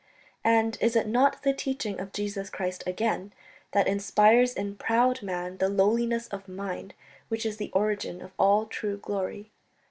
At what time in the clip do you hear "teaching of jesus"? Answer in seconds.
1.53-2.49